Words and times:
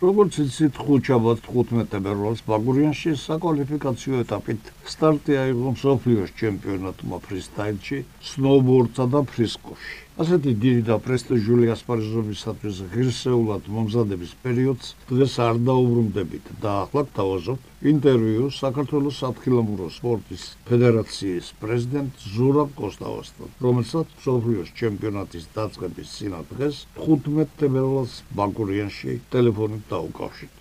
როგორც 0.00 0.36
იცით, 0.40 0.78
ხუთშაბათ 0.80 1.40
15 1.44 1.90
ფებრუარს 1.92 2.40
ბაგურიანში 2.46 3.10
საკვალიფიკაციო 3.20 4.22
ეტაპით 4.24 4.70
სტარტი 4.88 5.36
აიღო 5.42 5.72
მსოფლიოს 5.74 6.32
ჩემპიონატმა 6.40 7.18
ფრისტაილში, 7.26 7.98
სნოუბორდსა 8.30 9.06
და 9.12 9.20
ფრისკოში. 9.28 9.98
ასეთი 10.20 10.52
დიდი 10.62 10.82
და 10.84 10.96
პრესტიჟული 11.00 11.70
ასპარეზობისათვის 11.72 12.80
ღირსეულად 12.92 13.70
მომზადების 13.76 14.34
პერიოდს 14.42 14.90
დღეს 15.10 15.36
არ 15.46 15.60
დაუბრუნდებით 15.68 16.50
და 16.64 16.74
ახლა 16.82 17.04
გთავაზობ 17.08 17.88
ინტერვიუ 17.92 18.50
საქართველოს 18.58 19.22
სათხილამურო 19.24 19.88
სპორტის 19.96 20.44
ფედერაციის 20.68 21.50
პრეზიდენტ 21.64 22.28
ზურაბ 22.36 22.76
კოსტავასთან, 22.82 23.56
რომელსაც 23.64 24.14
მსოფლიოს 24.20 24.76
ჩემპიონატის 24.82 25.50
დაწყების 25.56 26.16
წინადღეს 26.20 26.84
15 27.00 27.58
თებერვალს 27.64 28.22
ბაგურიანში 28.36 29.20
ტელეფონით 29.32 29.88
დაუკავშირდა. 29.94 30.59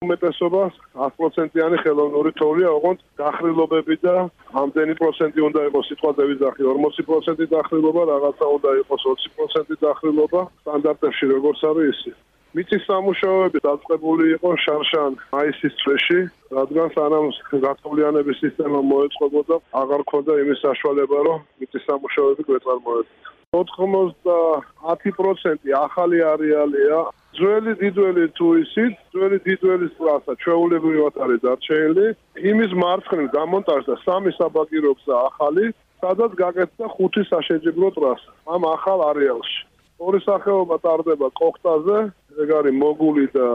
უმეტესობა 0.00 0.60
100%-იანი 0.96 1.78
ხელოვნური 1.84 2.30
თოვლია, 2.40 2.68
ოღონდ 2.76 3.00
დახრილობები 3.20 3.96
და 4.00 4.14
ამდენი 4.60 4.94
პროცენტი 5.00 5.40
უნდა 5.48 5.60
იყოს 5.68 5.84
სიტყვაზე 5.90 6.22
ვიზახი 6.30 6.62
40% 6.68 7.42
დახრილობა, 7.50 8.02
რაღაცა 8.10 8.46
უნდა 8.56 8.70
იყოს 8.80 9.02
20% 9.10 9.76
დახრილობა, 9.84 10.40
სტანდარტებში 10.62 11.24
როგორც 11.34 11.60
არის 11.72 11.86
ისი. 11.92 12.12
მიწის 12.56 12.82
სამუშაოები 12.88 13.58
დაწყებული 13.68 14.24
იყო 14.40 14.50
შარშან 14.64 15.10
მაისის 15.36 15.74
წვეში, 15.84 16.20
რადგან 16.56 16.88
სანამ 16.96 17.26
გათოვლიანების 17.68 18.36
სისტემა 18.40 18.80
მოეწყობოდა, 18.80 19.54
აღარ 19.84 20.02
ქონდა 20.10 20.32
იმის 20.42 20.58
საშუალება, 20.64 21.18
რომ 21.28 21.38
მიწის 21.60 21.82
სამუშაოები 21.84 22.42
გვეწარმოებოდა. 22.48 23.12
90% 23.52 25.60
ახალი 25.84 26.18
არეალია 26.32 26.98
ძველი 27.38 27.72
დიდველი 27.80 28.24
თუ 28.38 28.48
ისიც, 28.60 28.94
ძველი 29.14 29.38
დიდველის 29.46 29.92
ტრასა 29.98 30.34
ჩვეულებრივად 30.42 31.14
არის 31.24 31.40
დარჩენილი. 31.46 32.06
იმის 32.50 32.72
მარცხნივ 32.82 33.28
დამონტაჟდა 33.36 33.94
სამი 34.04 34.32
საბაგიროქს 34.38 35.04
და 35.10 35.16
ახალი, 35.30 35.64
სადაც 36.02 36.30
გაკეთდა 36.42 36.86
ხუთი 36.94 37.22
საშეჯიბრო 37.30 37.88
ტრასა 37.96 38.30
ამ 38.54 38.62
ახალ 38.74 39.00
არეალში. 39.10 39.60
ორი 40.00 40.20
სახეობა 40.24 40.76
ტარდება 40.84 41.28
კოქტაზე, 41.40 41.98
ეგ 42.42 42.48
არის 42.58 42.74
მოგული 42.82 43.26
და 43.36 43.46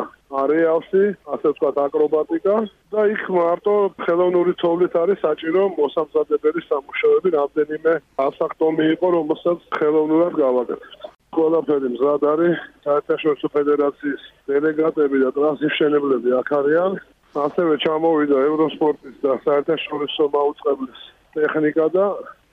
არეალში, 0.42 1.04
ასე 1.34 1.48
ვთქვათ 1.52 1.78
აკრობატიკა 1.86 2.56
და 2.94 3.02
იქ 3.14 3.24
მარტო 3.38 3.76
ხელოვნური 4.06 4.54
თოვლით 4.62 4.94
არის 5.04 5.20
საჭირო 5.26 5.64
მოსამზადებელი 5.80 6.62
სამუშაოები, 6.70 7.30
რამდენიმე 7.40 7.94
ასაქტომი 8.28 8.84
იყო, 8.96 9.08
რომელსაც 9.18 9.60
ხელოვნურად 9.80 10.34
გავაკეთებთ. 10.44 11.15
ყველაფერი 11.36 11.90
მზად 11.96 12.24
არის. 12.34 12.58
საერთაშორისო 12.86 13.48
ფედერაციის 13.56 14.24
დელეგატები 14.50 15.18
და 15.24 15.30
ტრანსიფშენებლები 15.38 16.30
აქ 16.40 16.50
არიან. 16.60 16.92
ასევე 17.36 17.74
ჩამოვიდა 17.84 18.38
ევროსპორტის 18.50 19.16
და 19.24 19.32
საერთაშორისო 19.46 20.24
მაუწყებლის 20.36 21.00
ტექნიკა 21.36 21.86
და 21.96 22.06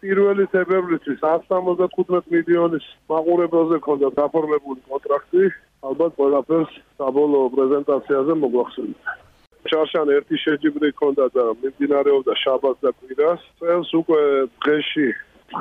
პირველი 0.03 0.45
თებერვლისთვის 0.55 1.19
175 1.23 2.31
მილიონის 2.35 2.87
მაყურებელზე 3.11 3.79
ქონდა 3.87 4.09
დაფორმებული 4.19 4.81
კონტრაქტი. 4.91 5.43
ალბათ 5.87 6.13
ყველაფერს 6.19 6.73
საბოლოო 6.99 7.47
პრეზენტაციაზე 7.55 8.33
მოგვახსენებთ. 8.43 9.05
შარშან 9.71 10.09
ერთი 10.17 10.37
შეჯიბრი 10.45 10.91
ქონდა 10.99 11.27
და 11.37 11.45
მიმდინარეობდა 11.63 12.35
შაბათს 12.43 12.83
და 12.83 12.91
კვირას. 12.99 13.41
წელს 13.63 13.91
უკვე 14.01 14.23
დღეში 14.63 15.09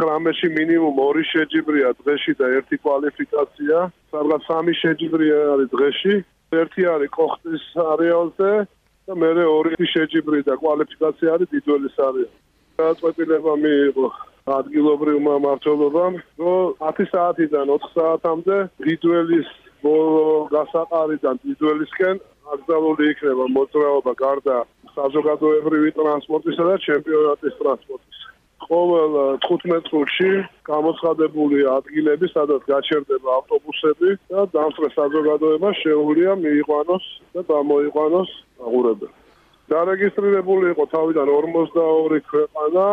19-ში 0.02 0.48
მინიმუმ 0.58 0.94
2 1.00 1.24
შეჯიბრია 1.32 1.90
დღეში 2.02 2.34
და 2.42 2.46
ერთი 2.58 2.78
კვალიფიკაცია. 2.84 3.78
სადღაც 4.12 4.42
3 4.50 4.74
შეჯიბრია 4.82 5.38
არის 5.54 5.70
დღეში. 5.76 6.16
ერთი 6.62 6.84
არის 6.94 7.12
კოხტის 7.16 7.64
არეალზე 7.92 8.52
და 9.08 9.14
მეორე 9.24 9.44
ორი 9.58 9.86
შეჯიბრი 9.94 10.40
და 10.50 10.54
კვალიფიკაცია 10.62 11.28
არის 11.36 11.48
დიდველის 11.56 11.96
არეალზე. 12.08 12.38
გაწყვეტილება 12.82 13.54
მიიღო 13.64 14.08
ადგილობრივმა 14.58 15.34
მმართველობამ, 15.38 16.14
რომ 16.42 16.64
10 16.82 17.06
საათიდან 17.14 17.66
4 17.78 17.94
საათამდე 17.95 18.58
დიდველის 18.88 19.50
ბოლო 19.86 20.26
გასაყარიდან 20.56 21.36
დიდველისკენ 21.45 22.16
აკრძალული 22.54 23.04
იქნება 23.14 23.45
მოძრაობა 23.58 24.14
გარდა 24.23 24.58
საზოგადოებრივი 24.95 25.90
ტრანსპორტისა 25.98 26.64
და 26.70 26.76
ჩემპიონატის 26.88 27.56
ტრანსპორტისა. 27.61 28.20
ყოველ 28.67 29.14
15 29.45 29.89
წუთში 29.89 30.32
გამოცხადებული 30.70 31.66
ადგილები, 31.77 32.30
სადაც 32.33 32.61
გაჩერდება 32.73 33.30
ავტობუსები 33.39 34.10
და 34.32 34.45
დამსწრე 34.55 34.89
საზოგადოება 34.98 35.70
შეუძლია 35.82 36.36
მიიყვანოს 36.44 37.05
და 37.33 37.42
გამოიყვანოს 37.54 38.30
აღურებები. 38.66 39.16
დარეგისტრირებული 39.72 40.66
იყო 40.73 40.83
თავიდან 40.92 41.27
42 41.32 42.20
ქვეყანა, 42.32 42.88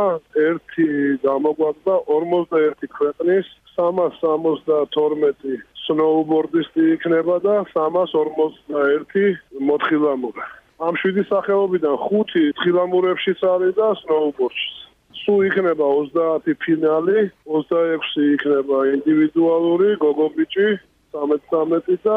ერთი 0.48 0.88
გამოგვაქვს 1.26 1.82
და 1.88 1.96
41 2.06 2.86
ქვეყნის 2.98 3.46
372 3.78 5.58
სნოუბორდისტი 5.86 6.82
იქნება 6.94 7.36
და 7.46 7.54
341 7.74 9.38
მოთხილამურე. 9.70 10.44
ამ 10.78 10.94
შვიდი 11.02 11.22
სახეობიდან 11.32 11.94
ხუთი 12.06 12.44
თხილამურებშიც 12.58 13.40
არის 13.54 13.72
და 13.78 13.88
სნოუბორდში. 14.02 14.87
თუ 15.28 15.34
იქნება 15.44 15.86
30 16.16 16.54
ფინალი, 16.64 17.28
26 17.44 18.14
იქნება 18.34 18.78
ინდივიდუალური 18.96 19.88
გოგო-ბიჭი, 20.00 20.68
13 21.12 22.00
და 22.06 22.16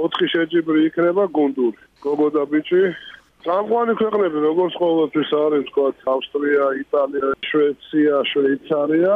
4 0.00 0.30
შეჯიბრი 0.32 0.86
იქნება 0.88 1.28
გუნდური. 1.36 1.76
გოგო 2.00 2.28
და 2.32 2.42
ბიჭი 2.48 2.82
სამყარო 3.44 3.92
ქვეყნები 4.00 4.38
როგორც 4.48 4.72
ყოველთვის 4.80 5.30
არის 5.44 5.68
თქვა 5.68 5.88
ავსტრია, 6.14 6.64
იტალია, 6.82 7.28
შვეიცარია, 7.50 8.16
შვეიცარია. 8.32 9.14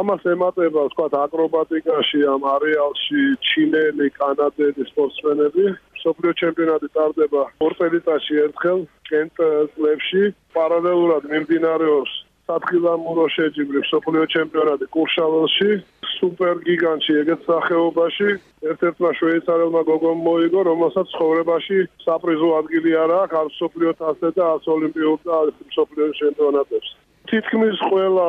ამას 0.00 0.22
ემატება 0.32 0.82
თქვა 0.96 1.06
აკრობატიკაში 1.20 2.20
ამ 2.32 2.42
არეალში 2.56 3.22
ჩინელი, 3.44 4.06
კანადელი 4.18 4.82
სპორტსმენები. 4.90 5.64
სოფლიო 6.00 6.32
ჩემპიონატი 6.40 6.88
ტარდება 6.96 7.42
ორ 7.64 7.72
წელიწადში 7.78 8.34
ერთხელ 8.48 8.78
კენტ 9.12 9.36
წლებში. 9.76 10.22
პარალელურად 10.56 11.22
მიმდინარეობს 11.28 12.23
სათხილამურო 12.48 13.26
შეჯიბრი 13.34 13.80
სოფლიო 13.90 14.24
ჩემპიონატი 14.34 14.86
კურშაველში 14.96 15.70
სუპერ 16.14 16.56
გიგანტში 16.66 17.12
ეგეთ 17.20 17.40
სახეობაში. 17.48 18.30
ერთ-ერთმა 18.70 19.10
შვეიცარელმა 19.20 19.82
გოგომ 19.90 20.18
მოიგო 20.28 20.60
რომელსაც 20.70 21.06
ცხოვრებაში 21.14 21.78
საპრიზო 22.04 22.48
ადგილი 22.60 22.92
არ 23.04 23.10
აქვს 23.22 23.40
არ 23.40 23.48
სოფლიო 23.60 23.92
თასზე 24.00 24.30
და 24.36 24.44
არც 24.52 24.64
ოლიმპიურ 24.76 25.18
და 25.24 25.38
სოფლიო 25.78 26.08
ჩემპიონატებში 26.20 26.94
თითქმის 27.32 27.76
ყველა 27.88 28.28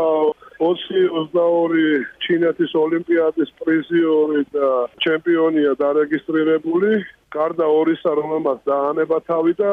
20-22 0.63 2.03
ჩინეთის 2.23 2.71
ოლიმპიადის 2.85 3.49
პრიზიორი 3.59 4.41
და 4.55 4.69
ჩემპიონია 5.03 5.71
დარეგისტრირებული. 5.83 6.91
გარდა 7.35 7.65
ორისა 7.67 8.11
რომელმაც 8.15 8.59
დაანება 8.63 9.17
თავი 9.27 9.53
და 9.59 9.71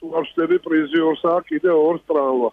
თუ 0.00 0.06
არ 0.16 0.24
ვშტები 0.24 0.56
პრიზიორს 0.66 1.22
აქვს 1.36 1.48
კიდე 1.52 1.72
ორ 1.76 1.96
სტრავა 2.04 2.48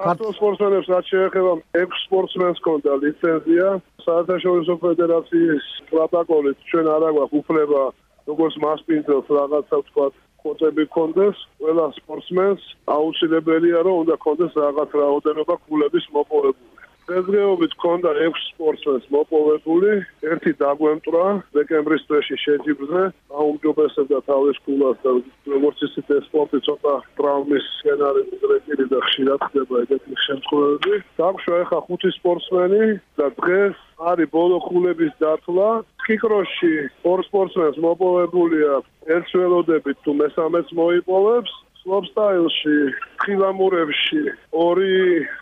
ქართულ 0.00 0.32
სპორტსმენებს 0.36 0.88
რაც 0.90 1.08
შეეხება 1.12 1.52
ექვს 1.82 2.02
სპორტსმენს 2.06 2.60
კონდა 2.64 2.94
ლიცენზია 3.02 3.66
საერთაშორისო 4.04 4.76
ფედერაციის 4.84 5.66
პროტოკოლით 5.90 6.64
ჩვენ 6.70 6.86
არ 6.94 7.06
აგვაქვს 7.10 7.38
უფლება 7.40 7.82
როგორც 8.30 8.54
მასპინძელს 8.64 9.28
რაღაცა 9.38 9.80
თქვა 9.90 10.06
კოტები 10.40 10.84
კონდეს 10.96 11.36
ყველა 11.60 11.86
სპორტსმენს 12.00 12.62
აუცილებელია 12.96 13.78
რომ 13.86 14.00
უნდა 14.04 14.16
კონდეს 14.24 14.52
რაღაც 14.64 14.90
რაოდენობა 15.02 15.54
ქულების 15.68 16.06
მოპოვებული 16.16 16.69
დღესდღეობით 17.10 17.72
ქონდა 17.82 18.10
6 18.16 18.36
სპორტსმენს 18.54 19.06
მოპოვებული, 19.10 19.92
ერთი 20.30 20.52
დაგვემტრა 20.62 21.24
დეკემბრის 21.56 22.04
წვეში 22.06 22.36
შეჯიბრზე, 22.44 23.02
აუმჯობესებდა 23.34 24.18
თავის 24.30 24.60
ქულას 24.66 25.00
და 25.02 25.14
როგორც 25.50 25.78
ისეთ 25.86 26.10
სპორტი 26.30 26.60
ცოტა 26.66 26.94
ტრავმის 27.18 27.64
სცენარი 27.74 28.22
მიდრეკილი 28.30 28.86
და 28.94 28.98
ხშირად 29.06 29.40
ხდება 29.46 29.74
ეგეთი 29.82 30.14
შემთხვევები. 30.26 30.94
დაგვშვა 31.18 31.56
ახლა 31.66 31.80
ხუთი 31.90 32.10
სპორტსმენი 32.18 32.84
და 33.18 33.26
დღეს 33.40 33.76
არის 34.10 34.30
ბოლო 34.30 34.58
ქულების 34.70 35.12
დათვლა. 35.18 35.68
კიკროში 36.06 36.74
ორ 37.10 37.18
სპორტსმენს 37.26 37.76
მოპოვებულია 37.86 38.72
ერთველოდებით 39.18 39.98
თუ 40.06 40.10
მესამეც 40.22 40.66
მოიპოვებს. 40.78 41.52
სლოპსტაილში, 41.80 42.76
ხილამურებში 43.24 44.22
ორი 44.52 44.94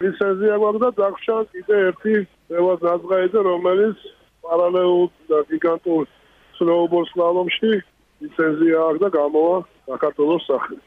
ლიცენზია 0.02 0.58
გვაქვს 0.62 0.82
და 0.84 0.90
დაგვრჩა 0.98 1.36
კიდე 1.54 1.76
ერთი 1.88 2.14
რევაზ 2.54 2.84
ნაზღაიძე, 2.88 3.40
რომელიც 3.48 3.98
პარალელურ 4.46 5.08
და 5.30 5.38
გიგანტურ 5.50 6.04
სნოუბორ 6.58 7.04
სლალომში 7.12 7.72
ლიცენზია 8.22 8.78
აქვს 8.88 9.02
და 9.02 9.08
გამოვა 9.18 9.56
საქართველოს 9.90 10.46
სახით. 10.50 10.82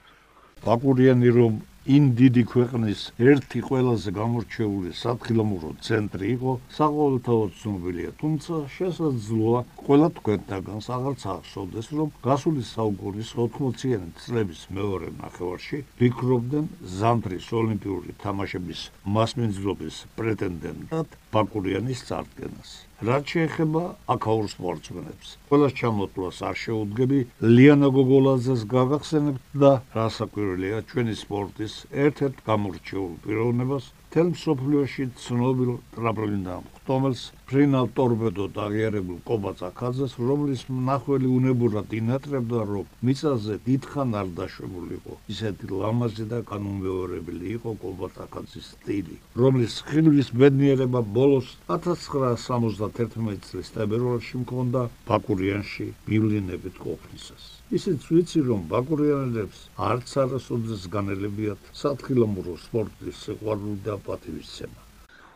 ბაკურიანი 0.65 1.29
რომ 1.35 1.53
იმ 1.81 2.03
დიდი 2.13 2.41
ქვეყნის 2.45 2.99
ერთი 3.17 3.59
ყველაზე 3.65 4.11
გამორჩეული 4.13 4.91
სათხილამურო 4.93 5.69
ცენტრი 5.81 6.27
იყო, 6.37 6.51
საყოველთაოდ 6.77 7.55
ცნობილია, 7.61 8.11
თუმცა 8.21 8.59
შესაძლოა 8.75 9.61
ყველა 9.81 10.09
თქვენთაგანს 10.19 10.89
აღარც 10.97 11.25
ახსოვდეს, 11.33 11.87
რომ 11.97 12.13
გასული 12.27 12.61
საუკუნის 12.69 13.33
80-იანი 13.45 14.13
წლების 14.21 14.61
მეორე 14.77 15.09
ნახევარში 15.25 15.81
ფიქრობდნენ 15.97 16.69
ზამთრის 17.01 17.49
ოლიმპიური 17.61 18.13
თამაშების 18.21 18.85
მასმინძლობის 19.17 19.95
პრეტენდენტად 20.21 21.20
ბაკურიანის 21.33 22.01
წარდგენას. 22.07 22.71
რაც 23.07 23.23
შეეხება 23.33 23.83
აქაურ 24.13 24.47
სპორტსმენებს. 24.53 25.29
ყველას 25.49 25.73
ჩამოთვლას 25.79 26.37
არ 26.49 26.57
შეუდგები 26.63 27.19
ლიანა 27.55 27.89
გოგოლაძეს 27.97 28.61
გაგახსენებთ 28.75 29.43
და 29.63 29.71
რასაკვირველია 29.97 30.77
ჩვენი 30.91 31.15
სპორტის 31.23 31.73
ერთ-ერთ 32.05 32.35
გამორჩეულ 32.51 33.13
პიროვნებას 33.25 33.85
თელ 34.13 34.27
მსოფლიოში 34.35 35.03
ცნობილ 35.23 35.71
ტრაპლინდამ 35.95 36.65
ხტომელს 36.91 37.19
ფრინალ 37.49 37.85
ტორპედო 37.97 38.45
დაღიარებულ 38.55 39.19
კობაც 39.27 39.61
ახაძეს 39.67 40.15
რომლის 40.29 40.63
მნახველი 40.79 41.29
უნებურად 41.35 41.93
ინატრებდა 41.99 42.65
რომ 42.71 42.89
მიწაზე 43.09 43.55
დიდხან 43.67 44.17
არ 44.21 44.33
დაშვებულიყო. 44.39 45.15
ისეთი 45.35 45.69
ლამაზი 45.83 46.25
და 46.33 46.39
კანონმეორებელი 46.49 47.53
იყო 47.55 47.75
კობაც 47.85 48.19
ახაძის 48.25 48.67
სტილი 48.73 49.15
რომლის 49.43 49.77
ხილვის 49.87 50.33
ბედნიერება 50.43 51.01
ბოლოს 51.19 51.55
1971 51.77 53.39
წლის 53.47 53.73
თებერვალში 53.79 54.43
მქონდა 54.43 54.83
ბაკურიანში 55.07 55.87
მივლინებით 56.11 56.75
ყოფნისას. 56.85 57.43
ისიც 57.79 58.11
ვიცი 58.11 58.39
რომ 58.51 58.67
ბაკურიანელებს 58.75 59.65
არც 59.91 60.19
არასოდეს 60.27 60.91
განელებიათ 60.99 61.73
სათხილამურო 61.85 62.59
სპორტის 62.67 63.27
სიყვარული 63.27 63.79
და 63.87 64.01
პატივისცემა 64.11 64.90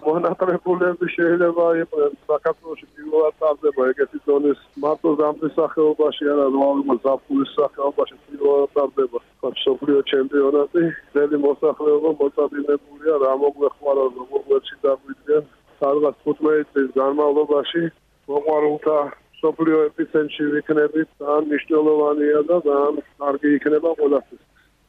მონატრებულები 0.06 1.08
შეიძლება 1.16 1.66
იყვნენ 1.82 2.16
საქართველოსი 2.30 2.88
პირველად 2.96 3.38
წარდება 3.42 3.88
ეგეთი 3.92 4.20
ზონის 4.30 4.62
მარტო 4.86 5.14
ზამთრის 5.22 5.58
სახეობაში 5.60 6.30
არა 6.34 6.48
რომ 6.56 6.94
ზაფხულის 7.06 7.52
სახეობაში 7.58 8.18
პირველად 8.30 8.74
წარდება 8.78 9.24
სოფლიო 9.66 10.00
ჩემპიონატი 10.14 10.84
ძელი 11.18 11.38
მოსახლეობა 11.48 12.12
მოწადინებულია 12.22 13.20
რა 13.26 13.34
მოგვეხმარა 13.44 14.06
როგორიც 14.22 14.74
დაგვიდგენ 14.88 15.54
სადღაც 15.82 16.16
15 16.30 16.74
წლის 16.74 16.90
განმავლობაში 17.02 17.84
მოყვარულთა 18.34 18.98
სოფლიო 19.42 19.80
ეპიცენტრში 19.90 20.46
ვიქნებით, 20.56 21.10
ძალიან 21.22 21.48
მნიშვნელოვანია 21.50 22.40
და 22.50 22.58
ძალიან 22.68 22.96
კარგი 23.22 23.50
იქნება 23.58 23.92
ყველასთვის. 24.00 24.45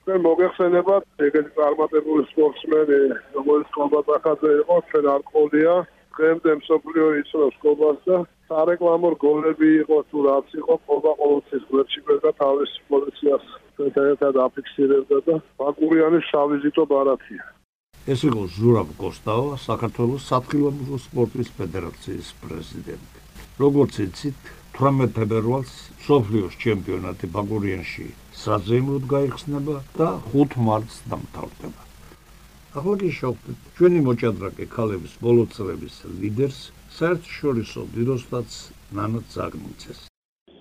ჩვენ 0.06 0.22
მოგეხსენებათ 0.22 1.02
ეგეთი 1.26 1.50
წარმატებული 1.58 2.24
სპორტსმენი, 2.30 2.98
როგორც 3.36 3.70
კომბატახაძე 3.76 4.50
იყო, 4.62 4.76
ჩვენ 4.90 5.06
არ 5.12 5.22
ყოლია, 5.30 5.72
დღემდე 6.14 6.52
სოფლიო 6.66 7.06
იცნობს 7.20 7.56
კომბატს 7.64 8.04
და 8.06 8.18
სარეკლამო 8.46 9.10
გოლები 9.24 9.70
იყო 9.82 9.98
თუ 10.10 10.18
რაც 10.26 10.48
იყო, 10.62 10.74
კომბა 10.86 11.12
ყოველთვის 11.22 11.64
გვერდში 11.70 12.00
და 12.22 12.30
თავის 12.38 12.70
პოზიციას 12.86 13.44
ერთად 14.06 14.34
აფიქსირებდა 14.46 15.18
და 15.26 15.34
ბაკურიანის 15.58 16.24
სავიზიტო 16.30 16.82
ბარათია. 16.86 17.44
ეს 18.06 18.20
იყო 18.30 18.42
ზურაბ 18.54 18.88
კოსტავა, 19.02 19.58
საქართველოს 19.58 20.22
საფრთხილო 20.30 20.70
სპორტის 21.02 21.48
ფედერაციის 21.58 22.28
პრეზიდენტი. 22.46 23.18
როგორც 23.58 23.92
იცით 24.06 24.38
18 24.76 25.14
ფებრუარს 25.16 25.70
სოფლიოს 26.04 26.56
ჩემპიონატი 26.60 27.28
ბაგურიანში 27.34 28.02
საზეიმოდ 28.36 29.04
გაიხსნება 29.12 29.76
და 29.96 30.08
5 30.32 30.56
მარტს 30.66 30.96
დამთავრდება. 31.12 31.82
ახლა 32.76 32.94
კი 33.00 33.10
შევხვდით 33.18 33.70
ჩვენი 33.78 34.00
მოჭადრაკე 34.08 34.66
ქალების 34.74 35.14
ბოლო 35.24 35.44
წლების 35.54 35.94
ლიდერს 36.20 36.58
საერთაშორისო 36.98 37.80
დიდოსტაც 37.96 38.50
ნანო 38.98 39.20
ზაგნიცეს. 39.36 39.98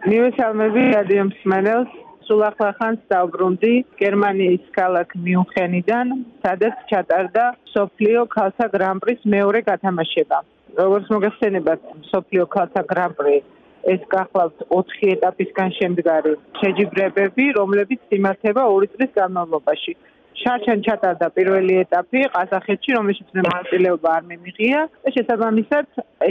მივესალმები 0.08 0.84
რადიო 0.96 1.24
მსმენელს 1.32 1.92
სულ 2.28 2.42
ახლა 2.50 2.72
ხანს 2.80 3.02
დავბრუნდი 3.12 3.74
გერმანიის 4.04 4.64
ქალაქ 4.80 5.10
მიუნხენიდან, 5.26 6.08
სადაც 6.46 6.76
ჩატარდა 6.92 7.46
სოფლიო 7.76 8.22
ქალთა 8.36 8.66
გრან-პრის 8.76 9.22
მეორე 9.36 9.60
გათამაშება. 9.72 10.40
როგორც 10.80 11.06
მოგესწენებათ 11.16 11.82
სოფლიო 12.12 12.44
ქალთა 12.56 12.82
გრან-პრი 12.92 13.38
ეს 13.94 14.02
გახლავთ 14.16 14.66
4 14.74 15.14
ეტაპისგან 15.16 15.70
შემდგარი 15.80 16.34
შეჯიბრებები, 16.62 17.46
რომლებიც 17.60 18.20
იმართება 18.20 18.68
2 18.74 18.92
წლის 18.96 19.12
განმავლობაში. 19.22 19.96
შარჩან 20.46 20.82
ჩატარდა 20.86 21.28
პირველი 21.36 21.76
ეტაპი 21.84 22.22
ყაზახეთში, 22.34 22.92
რომელშიც 22.98 23.30
მონაწილეობა 23.38 24.10
არ 24.18 24.24
მიმიღია 24.32 24.80
და 25.06 25.14
შესაბამისად 25.16 25.86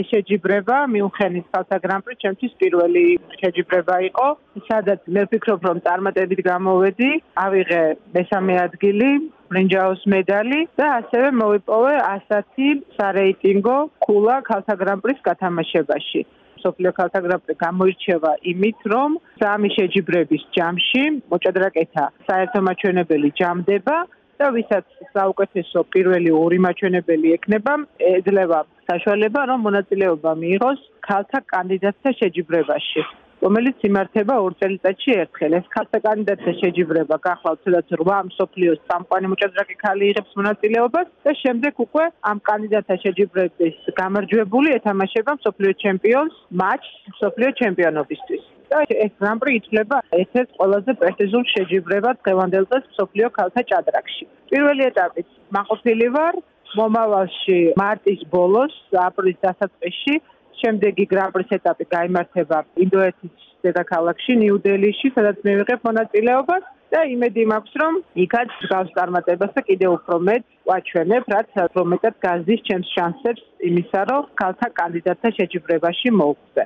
შეჯიბრება 0.09 0.77
მიუნხენის 0.93 1.49
ხალხთა 1.55 1.79
გრან-პრი 1.85 2.15
ჩემთვის 2.23 2.53
პირველი 2.61 3.05
შეჯიბრება 3.41 3.95
იყო, 4.09 4.27
სადაც 4.69 5.09
მე 5.17 5.25
ვფიქრობ, 5.25 5.59
რომ 5.67 5.81
წარმატებით 5.87 6.41
გამოვედი, 6.51 7.11
ავიღე 7.45 7.81
მესამე 8.15 8.55
ადგილი, 8.67 9.11
ბრინჯაოს 9.49 10.01
მედალი 10.13 10.59
და 10.79 10.85
ასევე 11.01 11.27
მოვიპოვე 11.41 11.93
110 12.29 12.87
სარეიტინგო 12.97 13.77
ქულა 14.05 14.35
ხალხთა 14.47 14.75
გრან-პრის 14.81 15.19
გათამაშებაში. 15.27 16.21
სოფლიო 16.65 16.91
ქალთა 16.97 17.19
გრან-პრი 17.25 17.55
გამოირჩევა 17.63 18.31
იმით, 18.51 18.79
რომ 18.93 19.17
სამი 19.41 19.69
შეჯიბრების 19.77 20.43
ჯამში 20.57 21.03
მოჭადრაკეთა 21.31 22.05
საერთო 22.27 22.59
მაჩვენებელი 22.67 23.29
ჯამდება 23.39 23.97
და 24.39 24.47
ვისაც 24.55 24.85
საუკეთესო 25.15 25.79
პირველი 25.95 26.31
ორი 26.35 26.59
მაჩვენებელი 26.65 27.27
ექნება, 27.37 27.73
ეძლევა 28.15 28.59
საშუალება, 28.89 29.41
რომ 29.51 29.59
მონაწილეობა 29.67 30.31
მიიღოს 30.41 30.81
ქალთა 31.07 31.39
კანდიდატთა 31.53 32.11
შეჯიბრებაში. 32.19 33.03
რომელიც 33.45 33.83
იმართება 33.85 34.35
ორ 34.41 34.53
წელიწადში 34.59 35.11
ერთხელ. 35.21 35.51
ეს 35.59 35.67
ქალთა 35.75 35.99
კანდიდატთა 36.05 36.51
შეჯიბრება 36.61 37.15
გახლავთ 37.27 37.59
სადაც 37.65 37.91
8 37.97 38.29
მსოფლიოს 38.29 38.79
წამყვანი 38.89 39.27
მოჭადრაკე 39.33 39.75
ქალი 39.85 40.09
იღებს 40.11 40.31
მონაწილეობას 40.39 41.07
და 41.25 41.31
შემდეგ 41.43 41.73
უკვე 41.85 42.05
ამ 42.31 42.37
კანდიდატთა 42.49 42.95
შეჯიბრების 43.03 43.75
გამარჯვებული 44.01 44.69
ეთამაშება 44.79 45.31
მსოფლიო 45.39 45.71
ჩემპიონს 45.83 46.33
მატჩ 46.61 46.85
მსოფლიო 47.13 47.49
ჩემპიონობისთვის. 47.61 48.43
და 48.65 48.79
ეს 49.05 49.11
გრან-პრი 49.21 49.51
ითვლება 49.59 49.97
ერთ-ერთ 50.21 50.49
ყველაზე 50.59 50.91
პრესტიჟულ 51.01 51.43
შეჯიბრებად 51.53 52.15
დღევანდელ 52.25 52.65
დღეს 52.69 52.85
მსოფლიო 52.93 53.27
ქალთა 53.37 53.61
ჭადრაკში. 53.71 54.25
პირველი 54.51 54.83
ეტაპით 54.91 55.27
მაყოფილი 55.57 56.07
ვარ 56.17 56.35
მომავალში 56.79 57.59
მარტის 57.81 58.21
ბოლოს 58.33 58.73
აპრილის 59.07 59.37
დასაწყისში 59.45 60.15
შემდეგი 60.61 61.05
გრან-პრის 61.11 61.49
ეტაპი 61.57 61.85
გამართება 61.95 62.59
ინდოეთის 62.85 63.33
დედაქალაქში 63.65 64.33
ნიუ-დელიში, 64.41 65.11
სადაც 65.15 65.37
მივიღებ 65.47 65.79
მონაწილეობას 65.87 66.63
და 66.93 66.99
იმედი 67.15 67.43
მაქვს, 67.51 67.73
რომ 67.81 67.93
იქაც 68.25 68.49
გავს 68.71 68.91
წარმატებას 68.97 69.51
და 69.57 69.61
კიდევ 69.69 69.89
უფრო 69.97 70.15
მეტ 70.29 70.43
ვაჩვენებ, 70.69 71.23
რაც 71.35 71.47
უფრო 71.65 71.81
მეტად 71.93 72.15
გაზის 72.25 72.61
ჩემს 72.67 72.89
შანსებს 72.95 73.43
იმისა, 73.69 74.01
რომ 74.11 74.23
ქალთა 74.41 74.67
კანდიდატთა 74.79 75.29
შეჯიბრებაში 75.37 76.09
მოვხვდე. 76.19 76.65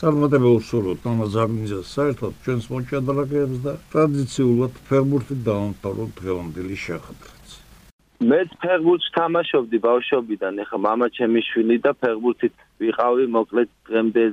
წარმატებულ 0.00 0.56
სურვოთ 0.68 1.02
ამაზაგნიზა 1.12 1.80
საერთოდ 1.94 2.32
ჩვენს 2.44 2.64
მოჭადრაკეებს 2.72 3.58
და 3.66 3.72
ტრადიციულად 3.92 4.72
ფერმურთი 4.88 5.34
დაამთავროთ 5.48 6.10
დღევანდელი 6.20 6.76
შეხვედრა. 6.86 7.39
მეც 8.20 8.50
ფეხბურთს 8.60 9.06
თამაშობდი 9.16 9.78
ბავშვობიდან, 9.80 10.58
ეხლა 10.60 10.78
мама 10.84 11.06
ჩემი 11.16 11.40
შვილი 11.40 11.76
და 11.80 11.92
ფეხბურთით 12.04 12.52
ვიყავი 12.84 13.24
მოკლედ 13.32 13.70
დღემდე 13.88 14.24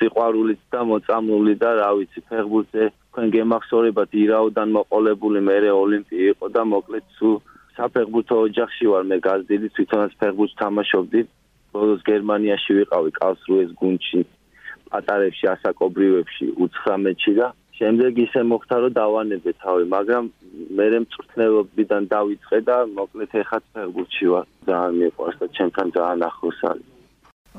სიყვარულით 0.00 0.62
და 0.72 0.80
მოწამლული 0.88 1.54
და 1.60 1.70
რა 1.76 1.90
ვიცი 1.98 2.20
ფეხბურთზე 2.30 2.84
თქვენ 3.12 3.26
გემახსოვრებათ 3.36 4.16
ირაოდან 4.22 4.72
მოყოლებული 4.78 5.40
მერე 5.44 5.70
ოლიმპი 5.76 6.16
იყო 6.32 6.48
და 6.56 6.62
მოკლედ 6.72 7.04
სულ 7.18 7.36
საფეხბურთო 7.76 8.36
ოჯახში 8.48 8.86
ვარ 8.92 9.04
მე 9.12 9.18
გაზდილი 9.28 9.68
თვითონაც 9.76 10.12
ფეხბურთს 10.24 10.58
თამაშობდი. 10.64 11.20
ბოლოს 11.68 12.00
გერმანიაში 12.08 12.72
ვიყავი 12.80 13.10
კალსრუეს 13.20 13.70
გუნდში 13.76 14.20
პატარებში 14.88 15.46
ასაკობრივებში 15.52 16.46
19-ში 16.56 17.32
და 17.36 17.52
შემდეგ 17.78 18.12
ისე 18.26 18.40
მოხდა 18.50 18.76
რომ 18.82 18.92
დავანებე 18.98 19.52
თავი, 19.62 19.84
მაგრამ 19.94 20.24
მე 20.78 20.86
მწვრთნელობიდან 21.04 22.02
დავიწყე 22.14 22.58
და 22.68 22.76
მოკლედ 22.98 23.32
ეხაც 23.42 23.64
ფეხბურთში 23.74 24.26
ვარ. 24.32 24.46
ძალიან 24.68 24.94
მიყვარს 25.00 25.36
და 25.40 25.46
ჩემთან 25.56 25.86
ძალიან 25.96 26.20
ახლოს 26.30 26.60
არის. 26.70 26.86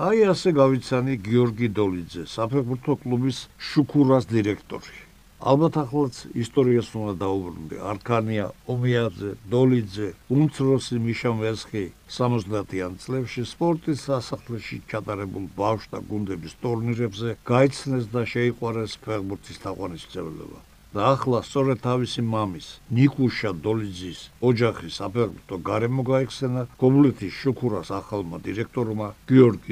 აი 0.07 0.19
ასე 0.31 0.49
გავიცანი 0.61 1.13
გიორგი 1.27 1.67
დოლიძე, 1.79 2.23
საფეხბურთო 2.35 2.93
კლუბის 3.03 3.37
შუქურას 3.69 4.23
დირექტორი. 4.31 5.08
ალბათ 5.39 5.75
ახლაც 5.79 6.17
ისტორიას 6.35 6.87
უნდა 6.99 7.13
დაუბრუნდე. 7.23 7.77
არქანია, 7.91 8.45
ომიაძე, 8.73 9.31
დოლიძე, 9.53 10.09
უმცროსი 10.35 10.99
მიშა 11.05 11.31
მესხი 11.39 11.85
70-იან 12.11 12.99
წლებში 12.99 13.47
სპორტის 13.47 14.03
სასახლეში 14.09 14.83
ჩატარებულ 14.91 15.45
ბავშვთა 15.55 15.99
გუნდების 16.11 16.59
ტურნირებზე 16.59 17.37
გაიცნეს 17.51 18.11
და 18.11 18.21
შეიყვარეს 18.33 18.99
ფეხბურთის 19.05 19.63
თაყვანისმცემლობა. 19.63 20.59
და 20.89 21.01
ახლა 21.13 21.39
სწორედ 21.45 21.81
თავისი 21.85 22.21
მამის 22.25 22.67
ნიკუშა 22.97 23.51
დოლიძის 23.65 24.19
ოჯახის 24.49 24.95
საფეხბურთო 24.99 25.55
გარემო 25.69 26.01
გაიხსენა 26.07 26.63
გობლეთის 26.81 27.35
შუქურას 27.41 27.89
ახალმა 27.99 28.37
დირექტორმა 28.47 29.07
გიორგი 29.29 29.67